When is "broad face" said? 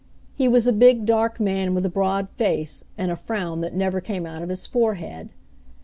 1.91-2.83